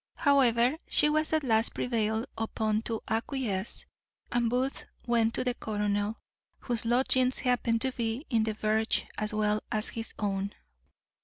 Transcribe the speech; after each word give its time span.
However, 0.15 0.77
she 0.87 1.09
was 1.09 1.31
at 1.31 1.43
last 1.43 1.75
prevailed 1.75 2.25
upon 2.35 2.81
to 2.89 3.01
acquiesce; 3.07 3.85
and 4.31 4.49
Booth 4.49 4.87
went 5.05 5.35
to 5.35 5.43
the 5.43 5.53
colonel, 5.53 6.17
whose 6.57 6.85
lodgings 6.87 7.37
happened 7.37 7.81
to 7.81 7.91
be 7.91 8.25
in 8.31 8.43
the 8.43 8.55
verge 8.55 9.05
as 9.19 9.31
well 9.31 9.61
as 9.71 9.89
his 9.89 10.15
own. 10.17 10.53